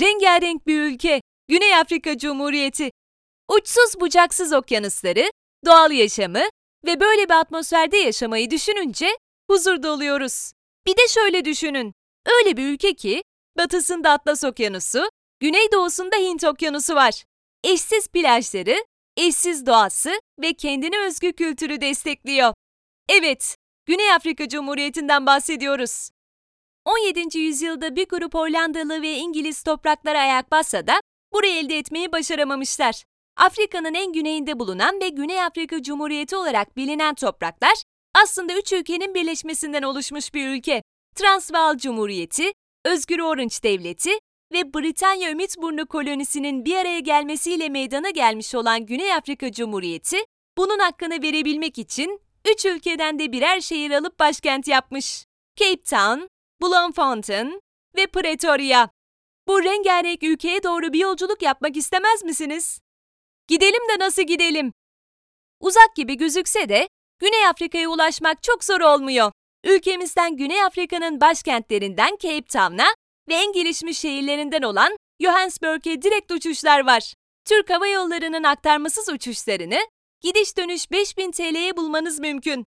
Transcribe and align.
Rengarenk 0.00 0.66
bir 0.66 0.80
ülke, 0.80 1.20
Güney 1.48 1.74
Afrika 1.74 2.18
Cumhuriyeti. 2.18 2.90
Uçsuz 3.48 4.00
bucaksız 4.00 4.52
okyanusları, 4.52 5.30
doğal 5.66 5.90
yaşamı 5.90 6.42
ve 6.86 7.00
böyle 7.00 7.28
bir 7.28 7.34
atmosferde 7.34 7.96
yaşamayı 7.96 8.50
düşününce 8.50 9.08
huzur 9.50 9.82
doluyoruz. 9.82 10.52
Bir 10.86 10.96
de 10.96 11.08
şöyle 11.08 11.44
düşünün. 11.44 11.92
Öyle 12.26 12.56
bir 12.56 12.68
ülke 12.68 12.94
ki 12.94 13.22
batısında 13.58 14.10
Atlas 14.10 14.44
Okyanusu, 14.44 15.08
güneydoğusunda 15.40 16.16
Hint 16.16 16.44
Okyanusu 16.44 16.94
var. 16.94 17.24
Eşsiz 17.64 18.08
plajları, 18.08 18.84
eşsiz 19.16 19.66
doğası 19.66 20.20
ve 20.40 20.54
kendine 20.54 20.98
özgü 20.98 21.32
kültürü 21.32 21.80
destekliyor. 21.80 22.54
Evet, 23.08 23.56
Güney 23.86 24.12
Afrika 24.12 24.48
Cumhuriyeti'nden 24.48 25.26
bahsediyoruz. 25.26 26.10
17. 26.86 27.38
yüzyılda 27.38 27.96
bir 27.96 28.08
grup 28.08 28.34
Hollandalı 28.34 29.02
ve 29.02 29.14
İngiliz 29.14 29.62
topraklara 29.62 30.20
ayak 30.20 30.50
bassa 30.50 30.86
da 30.86 31.00
burayı 31.32 31.54
elde 31.54 31.78
etmeyi 31.78 32.12
başaramamışlar. 32.12 33.04
Afrika'nın 33.36 33.94
en 33.94 34.12
güneyinde 34.12 34.58
bulunan 34.58 35.00
ve 35.00 35.08
Güney 35.08 35.42
Afrika 35.42 35.82
Cumhuriyeti 35.82 36.36
olarak 36.36 36.76
bilinen 36.76 37.14
topraklar 37.14 37.82
aslında 38.14 38.58
üç 38.58 38.72
ülkenin 38.72 39.14
birleşmesinden 39.14 39.82
oluşmuş 39.82 40.34
bir 40.34 40.48
ülke. 40.48 40.82
Transvaal 41.14 41.76
Cumhuriyeti, 41.76 42.52
Özgür 42.84 43.18
Orange 43.18 43.56
Devleti 43.62 44.10
ve 44.52 44.74
Britanya 44.74 45.30
Ümitburnu 45.30 45.86
kolonisinin 45.86 46.64
bir 46.64 46.76
araya 46.76 46.98
gelmesiyle 46.98 47.68
meydana 47.68 48.10
gelmiş 48.10 48.54
olan 48.54 48.86
Güney 48.86 49.14
Afrika 49.14 49.52
Cumhuriyeti, 49.52 50.18
bunun 50.58 50.78
hakkını 50.78 51.22
verebilmek 51.22 51.78
için 51.78 52.20
üç 52.52 52.64
ülkeden 52.66 53.18
de 53.18 53.32
birer 53.32 53.60
şehir 53.60 53.90
alıp 53.90 54.18
başkent 54.18 54.68
yapmış. 54.68 55.24
Cape 55.56 55.82
Town, 55.82 56.35
Bloemfontein 56.62 57.60
ve 57.96 58.06
Pretoria. 58.06 58.88
Bu 59.48 59.64
rengarenk 59.64 60.22
ülkeye 60.22 60.62
doğru 60.62 60.92
bir 60.92 60.98
yolculuk 60.98 61.42
yapmak 61.42 61.76
istemez 61.76 62.24
misiniz? 62.24 62.80
Gidelim 63.48 63.88
de 63.88 64.04
nasıl 64.04 64.22
gidelim? 64.22 64.72
Uzak 65.60 65.96
gibi 65.96 66.16
gözükse 66.16 66.68
de 66.68 66.88
Güney 67.18 67.46
Afrika'ya 67.46 67.88
ulaşmak 67.88 68.42
çok 68.42 68.64
zor 68.64 68.80
olmuyor. 68.80 69.32
Ülkemizden 69.64 70.36
Güney 70.36 70.62
Afrika'nın 70.62 71.20
başkentlerinden 71.20 72.16
Cape 72.20 72.42
Town'a 72.42 72.86
ve 73.28 73.34
en 73.34 73.52
gelişmiş 73.52 73.98
şehirlerinden 73.98 74.62
olan 74.62 74.96
Johannesburg'e 75.20 76.02
direkt 76.02 76.32
uçuşlar 76.32 76.86
var. 76.86 77.14
Türk 77.44 77.70
Hava 77.70 77.86
Yolları'nın 77.86 78.42
aktarmasız 78.42 79.08
uçuşlarını 79.08 79.78
gidiş 80.20 80.56
dönüş 80.56 80.90
5000 80.90 81.30
TL'ye 81.30 81.76
bulmanız 81.76 82.18
mümkün. 82.18 82.64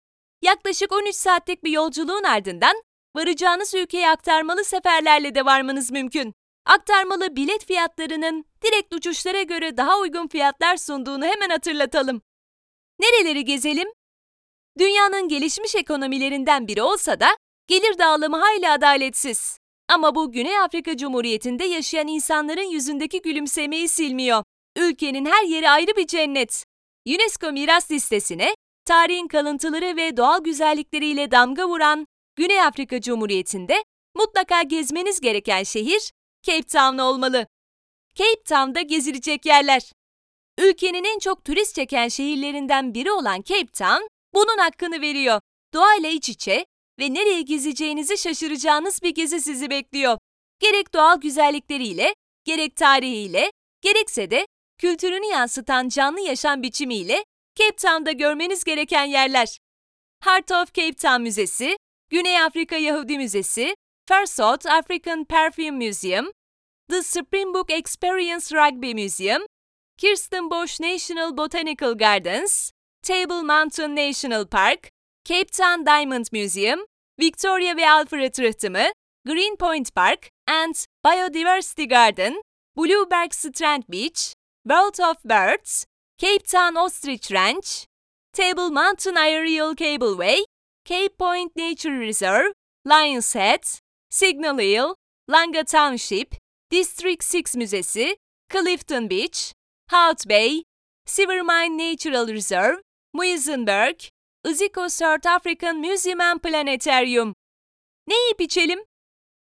Yaklaşık 0.42 0.92
13 0.92 1.14
saatlik 1.14 1.64
bir 1.64 1.70
yolculuğun 1.70 2.24
ardından 2.24 2.82
varacağınız 3.16 3.74
ülkeye 3.74 4.10
aktarmalı 4.10 4.64
seferlerle 4.64 5.34
de 5.34 5.44
varmanız 5.44 5.90
mümkün. 5.90 6.34
Aktarmalı 6.66 7.36
bilet 7.36 7.66
fiyatlarının 7.66 8.44
direkt 8.62 8.94
uçuşlara 8.94 9.42
göre 9.42 9.76
daha 9.76 9.98
uygun 9.98 10.28
fiyatlar 10.28 10.76
sunduğunu 10.76 11.24
hemen 11.24 11.50
hatırlatalım. 11.50 12.22
Nereleri 13.00 13.44
gezelim? 13.44 13.88
Dünyanın 14.78 15.28
gelişmiş 15.28 15.74
ekonomilerinden 15.74 16.68
biri 16.68 16.82
olsa 16.82 17.20
da 17.20 17.28
gelir 17.66 17.98
dağılımı 17.98 18.36
hayli 18.36 18.70
adaletsiz. 18.70 19.58
Ama 19.88 20.14
bu 20.14 20.32
Güney 20.32 20.58
Afrika 20.58 20.96
Cumhuriyeti'nde 20.96 21.64
yaşayan 21.64 22.08
insanların 22.08 22.70
yüzündeki 22.70 23.22
gülümsemeyi 23.22 23.88
silmiyor. 23.88 24.44
Ülkenin 24.76 25.26
her 25.26 25.44
yeri 25.44 25.70
ayrı 25.70 25.96
bir 25.96 26.06
cennet. 26.06 26.64
UNESCO 27.06 27.52
miras 27.52 27.90
listesine 27.90 28.54
tarihin 28.84 29.28
kalıntıları 29.28 29.96
ve 29.96 30.16
doğal 30.16 30.44
güzellikleriyle 30.44 31.30
damga 31.30 31.68
vuran 31.68 32.06
Güney 32.36 32.62
Afrika 32.62 33.00
Cumhuriyeti'nde 33.00 33.84
mutlaka 34.14 34.62
gezmeniz 34.62 35.20
gereken 35.20 35.62
şehir 35.62 36.12
Cape 36.42 36.62
Town 36.62 36.98
olmalı. 36.98 37.46
Cape 38.14 38.42
Town'da 38.42 38.80
gezilecek 38.80 39.46
yerler. 39.46 39.92
Ülkenin 40.58 41.04
en 41.04 41.18
çok 41.18 41.44
turist 41.44 41.74
çeken 41.74 42.08
şehirlerinden 42.08 42.94
biri 42.94 43.12
olan 43.12 43.42
Cape 43.42 43.66
Town, 43.66 44.02
bunun 44.34 44.58
hakkını 44.58 45.00
veriyor. 45.00 45.40
Doğayla 45.74 46.08
iç 46.08 46.28
içe 46.28 46.66
ve 46.98 47.14
nereye 47.14 47.42
gezeceğinizi 47.42 48.18
şaşıracağınız 48.18 49.02
bir 49.02 49.10
gezi 49.10 49.40
sizi 49.40 49.70
bekliyor. 49.70 50.18
Gerek 50.60 50.94
doğal 50.94 51.20
güzellikleriyle, 51.20 52.14
gerek 52.44 52.76
tarihiyle, 52.76 53.50
gerekse 53.80 54.30
de 54.30 54.46
kültürünü 54.78 55.26
yansıtan 55.26 55.88
canlı 55.88 56.20
yaşam 56.20 56.62
biçimiyle 56.62 57.24
Cape 57.54 57.76
Town'da 57.76 58.12
görmeniz 58.12 58.64
gereken 58.64 59.04
yerler. 59.04 59.58
Heart 60.24 60.52
of 60.52 60.74
Cape 60.74 60.94
Town 60.94 61.22
Müzesi, 61.22 61.76
Güney 62.14 62.40
Afrika 62.40 62.76
Yahudi 62.76 63.18
Müzesi, 63.18 63.74
First 64.08 64.40
African 64.66 65.24
Perfume 65.24 65.78
Museum, 65.78 66.30
The 66.88 67.02
Springbok 67.02 67.70
Experience 67.70 68.52
Rugby 68.52 68.94
Museum, 68.94 69.42
Kirstenbosch 69.98 70.80
National 70.80 71.36
Botanical 71.36 71.94
Gardens, 71.94 72.70
Table 73.02 73.42
Mountain 73.42 73.96
National 73.96 74.46
Park, 74.46 74.90
Cape 75.24 75.50
Town 75.50 75.84
Diamond 75.84 76.26
Museum, 76.32 76.84
Victoria 77.18 77.76
ve 77.76 77.90
Alfred 77.90 78.38
Rıhtımı, 78.38 78.92
Green 79.26 79.56
Point 79.56 79.94
Park 79.94 80.28
and 80.46 80.74
Biodiversity 81.04 81.84
Garden, 81.84 82.42
Blueberg 82.76 83.34
Strand 83.34 83.82
Beach, 83.88 84.34
World 84.68 85.00
of 85.10 85.24
Birds, 85.24 85.84
Cape 86.18 86.44
Town 86.46 86.74
Ostrich 86.74 87.32
Ranch, 87.32 87.86
Table 88.32 88.70
Mountain 88.70 89.16
Aerial 89.16 89.74
Cableway, 89.74 90.44
Cape 90.84 91.16
Point 91.16 91.52
Nature 91.56 91.98
Reserve, 91.98 92.52
Lions 92.84 93.32
Head, 93.32 93.64
Signal 94.10 94.58
Hill, 94.58 94.94
Langa 95.30 95.64
Township, 95.64 96.34
District 96.70 97.24
6 97.24 97.56
Müzesi, 97.56 98.16
Clifton 98.52 99.08
Beach, 99.08 99.54
Hout 99.90 100.28
Bay, 100.28 100.62
Silvermine 101.06 101.78
Natural 101.78 102.26
Reserve, 102.26 102.82
Muizenberg, 103.14 104.10
Iziko 104.44 104.90
South 104.90 105.26
African 105.26 105.80
Museum 105.80 106.20
and 106.20 106.40
Planetarium. 106.40 107.34
Ne 108.06 108.14
yiyip 108.14 108.40
içelim? 108.40 108.84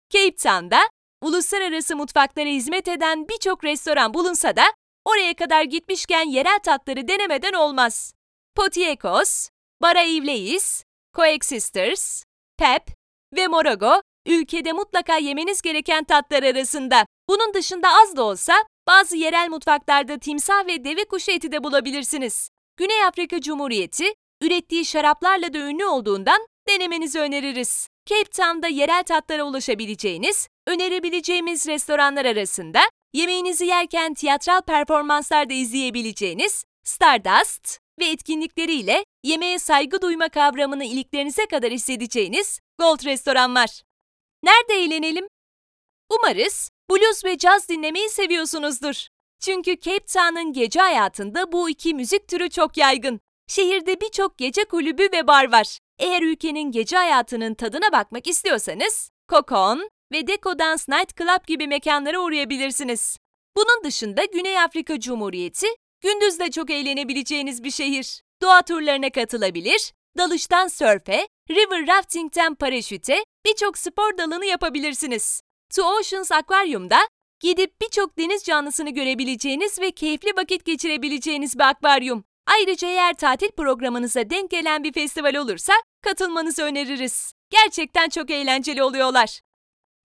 Cape 0.09 0.35
Town'da 0.35 0.90
uluslararası 1.22 1.96
mutfaklara 1.96 2.50
hizmet 2.50 2.88
eden 2.88 3.28
birçok 3.30 3.64
restoran 3.64 4.14
bulunsa 4.14 4.56
da 4.56 4.64
oraya 5.06 5.35
kadar 5.35 5.64
gitmişken 5.64 6.30
yerel 6.30 6.59
tatları 6.59 7.08
denemeden 7.08 7.53
olmaz. 7.53 8.14
Potiekos, 8.56 9.50
Bara 9.81 10.03
Ivleis, 10.03 10.84
Coexisters, 11.16 12.24
Pep 12.58 12.84
ve 13.36 13.48
Morago 13.48 14.02
ülkede 14.26 14.72
mutlaka 14.72 15.18
yemeniz 15.18 15.62
gereken 15.62 16.03
tatlar 16.03 16.44
arasında. 16.44 17.06
Bunun 17.30 17.53
dışında 17.53 17.88
az 18.02 18.16
da 18.16 18.24
olsa 18.24 18.53
bazı 18.88 19.18
yerel 19.18 19.50
mutfaklarda 19.50 20.20
timsah 20.20 20.68
ve 20.68 20.84
deve 20.84 21.06
kuşu 21.06 21.31
eti 21.31 21.52
de 21.52 21.64
bulabilirsiniz. 21.64 22.50
Güney 22.78 23.06
Afrika 23.06 23.42
Cumhuriyeti, 23.42 24.14
ürettiği 24.42 24.86
şaraplarla 24.86 25.53
da 25.53 25.58
ünlü 25.58 25.86
olduğundan 25.86 26.48
denemenizi 26.68 27.20
öneririz. 27.20 27.88
Cape 28.06 28.30
Town'da 28.30 28.68
yerel 28.68 29.03
tatlara 29.03 29.44
ulaşabileceğiniz, 29.44 30.47
önerebileceğimiz 30.68 31.68
restoranlar 31.68 32.26
arasında 32.26 32.80
yemeğinizi 33.14 33.66
yerken 33.66 34.14
tiyatral 34.14 34.62
performanslar 34.62 35.50
da 35.50 35.53
izleyebileceğiniz 35.53 36.64
Stardust 36.84 37.84
ve 38.00 38.06
etkinlikleriyle 38.06 39.06
yemeğe 39.23 39.59
saygı 39.59 40.01
duyma 40.01 40.29
kavramını 40.29 40.83
iliklerinize 40.85 41.45
kadar 41.45 41.72
hissedeceğiniz 41.72 42.59
Gold 42.79 43.06
Restoran 43.06 43.56
var. 43.56 43.81
Nerede 44.44 44.73
eğlenelim? 44.73 45.28
Umarız 46.09 46.69
blues 46.91 47.25
ve 47.25 47.38
caz 47.38 47.69
dinlemeyi 47.69 48.09
seviyorsunuzdur. 48.09 49.07
Çünkü 49.39 49.79
Cape 49.79 50.05
Town'ın 50.05 50.53
gece 50.53 50.79
hayatında 50.79 51.51
bu 51.51 51.69
iki 51.69 51.94
müzik 51.94 52.28
türü 52.28 52.50
çok 52.50 52.78
yaygın. 52.78 53.19
Şehirde 53.47 54.01
birçok 54.01 54.38
gece 54.38 54.63
kulübü 54.63 55.09
ve 55.13 55.28
bar 55.28 55.51
var. 55.51 55.79
Eğer 56.00 56.22
ülkenin 56.22 56.72
gece 56.72 56.97
hayatının 56.97 57.53
tadına 57.53 57.91
bakmak 57.91 58.28
istiyorsanız, 58.28 59.09
Kokon 59.28 59.89
ve 60.11 60.28
Deco 60.28 60.59
Dance 60.59 60.84
Night 60.88 61.17
Club 61.17 61.47
gibi 61.47 61.67
mekanlara 61.67 62.19
uğrayabilirsiniz. 62.19 63.17
Bunun 63.58 63.84
dışında 63.84 64.25
Güney 64.25 64.59
Afrika 64.59 64.99
Cumhuriyeti, 64.99 65.67
gündüz 66.05 66.40
de 66.40 66.52
çok 66.52 66.69
eğlenebileceğiniz 66.69 67.63
bir 67.63 67.72
şehir. 67.72 68.22
Doğa 68.41 68.61
turlarına 68.61 69.09
katılabilir, 69.09 69.93
dalıştan 70.17 70.67
sörfe, 70.67 71.28
river 71.49 71.87
rafting'ten 71.87 72.55
paraşüte 72.55 73.23
birçok 73.46 73.78
spor 73.78 74.17
dalını 74.17 74.46
yapabilirsiniz. 74.46 75.41
Two 75.69 75.87
Oceans 75.87 76.31
Akvaryum'da 76.31 76.97
gidip 77.40 77.81
birçok 77.81 78.17
deniz 78.17 78.43
canlısını 78.43 78.90
görebileceğiniz 78.90 79.79
ve 79.81 79.91
keyifli 79.91 80.29
vakit 80.37 80.66
geçirebileceğiniz 80.66 81.59
bir 81.59 81.63
akvaryum. 81.63 82.23
Ayrıca 82.47 82.87
eğer 82.87 83.13
tatil 83.13 83.51
programınıza 83.51 84.29
denk 84.29 84.51
gelen 84.51 84.84
bir 84.84 84.93
festival 84.93 85.35
olursa 85.35 85.73
katılmanızı 86.01 86.63
öneririz. 86.63 87.34
Gerçekten 87.49 88.09
çok 88.09 88.31
eğlenceli 88.31 88.84
oluyorlar. 88.84 89.40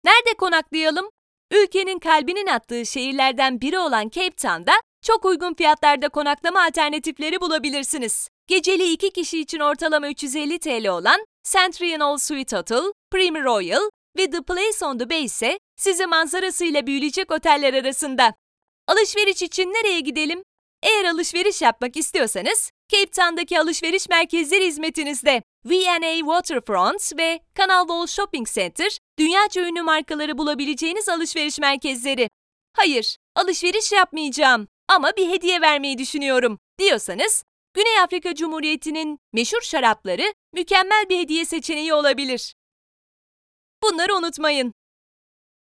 Nerede 0.03 0.33
konaklayalım? 0.37 1.09
Ülkenin 1.51 1.99
kalbinin 1.99 2.47
attığı 2.47 2.85
şehirlerden 2.85 3.61
biri 3.61 3.79
olan 3.79 4.09
Cape 4.09 4.35
Town'da 4.35 4.73
çok 5.01 5.25
uygun 5.25 5.53
fiyatlarda 5.53 6.09
konaklama 6.09 6.63
alternatifleri 6.63 7.41
bulabilirsiniz. 7.41 8.29
Geceli 8.47 8.91
iki 8.91 9.09
kişi 9.09 9.39
için 9.41 9.59
ortalama 9.59 10.09
350 10.09 10.59
TL 10.59 10.87
olan 10.87 11.25
Centurion 11.43 11.99
All 11.99 12.17
Suite 12.17 12.57
Hotel, 12.57 12.93
Premier 13.11 13.43
Royal 13.43 13.81
ve 14.17 14.29
The 14.29 14.41
Place 14.41 14.85
on 14.85 14.97
the 14.97 15.09
Bay 15.09 15.23
ise 15.23 15.59
sizi 15.77 16.05
manzarasıyla 16.05 16.87
büyüleyecek 16.87 17.31
oteller 17.31 17.73
arasında. 17.73 18.33
Alışveriş 18.87 19.41
için 19.41 19.69
nereye 19.69 19.99
gidelim? 19.99 20.43
Eğer 20.83 21.05
alışveriş 21.05 21.61
yapmak 21.61 21.97
istiyorsanız 21.97 22.71
Cape 22.91 23.11
Town'daki 23.11 23.59
alışveriş 23.59 24.09
merkezleri 24.09 24.67
hizmetinizde. 24.67 25.41
V&A 25.65 26.19
Waterfront 26.19 27.17
ve 27.17 27.39
Canal 27.57 27.87
Wall 27.87 28.07
Shopping 28.07 28.47
Center, 28.47 28.97
dünyaca 29.19 29.67
ünlü 29.67 29.81
markaları 29.81 30.37
bulabileceğiniz 30.37 31.09
alışveriş 31.09 31.59
merkezleri. 31.59 32.29
Hayır, 32.77 33.17
alışveriş 33.35 33.91
yapmayacağım 33.91 34.67
ama 34.89 35.11
bir 35.17 35.29
hediye 35.29 35.61
vermeyi 35.61 35.97
düşünüyorum 35.97 36.59
diyorsanız, 36.79 37.43
Güney 37.73 37.99
Afrika 37.99 38.35
Cumhuriyeti'nin 38.35 39.19
meşhur 39.33 39.61
şarapları 39.61 40.33
mükemmel 40.53 41.09
bir 41.09 41.19
hediye 41.19 41.45
seçeneği 41.45 41.93
olabilir. 41.93 42.53
Bunları 43.83 44.15
unutmayın. 44.15 44.73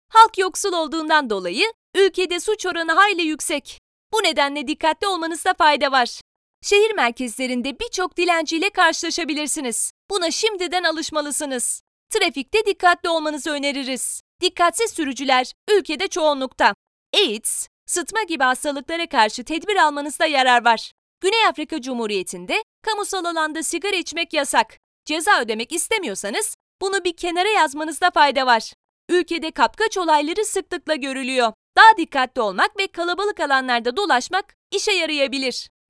Halk 0.10 0.38
yoksul 0.38 0.74
olduğundan 0.74 1.30
dolayı 1.30 1.66
ülkede 1.96 2.40
suç 2.40 2.66
oranı 2.66 2.92
hayli 2.92 3.22
yüksek. 3.22 3.82
Bu 4.14 4.24
nedenle 4.24 4.68
dikkatli 4.68 5.08
olmanızda 5.08 5.54
fayda 5.54 5.92
var. 5.92 6.22
Şehir 6.64 6.96
merkezlerinde 6.96 7.80
birçok 7.80 8.18
dilenciyle 8.18 8.70
karşılaşabilirsiniz. 8.70 9.92
Buna 10.10 10.32
şimdiden 10.32 10.84
alışmalısınız. 10.84 11.82
Trafikte 12.10 12.66
dikkatli 12.66 13.10
olmanızı 13.10 13.52
öneririz. 13.52 14.22
Dikkatsiz 14.42 14.92
sürücüler 14.92 15.52
ülkede 15.72 16.08
çoğunlukta. 16.08 16.76
AIDS, 17.14 17.68
sıtma 17.86 18.24
gibi 18.24 18.44
hastalıklara 18.44 19.10
karşı 19.10 19.44
tedbir 19.44 19.76
almanızda 19.76 20.26
yarar 20.26 20.66
var. 20.66 20.92
Güney 21.22 21.46
Afrika 21.46 21.82
Cumhuriyeti'nde 21.82 22.64
kamusal 22.82 23.26
alanda 23.26 23.64
sigara 23.64 23.96
içmek 23.96 24.34
yasak. 24.34 24.78
Ceza 25.06 25.42
ödemek 25.42 25.72
istemiyorsanız 25.72 26.56
bunu 26.82 27.04
bir 27.04 27.18
kenara 27.18 27.50
yazmanızda 27.50 28.12
fayda 28.12 28.46
var. 28.46 28.74
Ülkede 29.10 29.52
kapkaç 29.52 29.98
olayları 29.98 30.46
sıklıkla 30.46 30.96
görülüyor. 30.96 31.54
Daha 31.78 31.98
dikkatli 31.98 32.42
olmak 32.42 32.80
ve 32.80 32.88
kalabalık 32.88 33.40
alanlarda 33.40 33.98
dolaşmak 33.98 34.56
işe 34.72 34.92
yarayabilir. 34.92 35.70